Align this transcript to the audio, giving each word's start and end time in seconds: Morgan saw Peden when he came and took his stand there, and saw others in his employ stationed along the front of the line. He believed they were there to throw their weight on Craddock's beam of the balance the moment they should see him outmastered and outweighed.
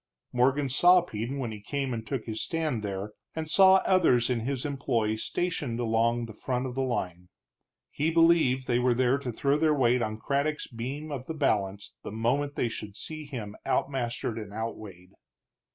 Morgan 0.33 0.67
saw 0.67 1.01
Peden 1.03 1.37
when 1.37 1.51
he 1.51 1.61
came 1.61 1.93
and 1.93 2.03
took 2.07 2.25
his 2.25 2.41
stand 2.41 2.81
there, 2.81 3.11
and 3.35 3.47
saw 3.51 3.83
others 3.85 4.31
in 4.31 4.39
his 4.39 4.65
employ 4.65 5.13
stationed 5.15 5.79
along 5.79 6.25
the 6.25 6.33
front 6.33 6.65
of 6.65 6.73
the 6.73 6.81
line. 6.81 7.29
He 7.91 8.09
believed 8.09 8.65
they 8.65 8.79
were 8.79 8.95
there 8.95 9.19
to 9.19 9.31
throw 9.31 9.57
their 9.57 9.75
weight 9.75 10.01
on 10.01 10.17
Craddock's 10.17 10.65
beam 10.65 11.11
of 11.11 11.27
the 11.27 11.35
balance 11.35 11.93
the 12.01 12.11
moment 12.11 12.55
they 12.55 12.67
should 12.67 12.95
see 12.95 13.25
him 13.25 13.55
outmastered 13.63 14.39
and 14.41 14.51
outweighed. 14.51 15.11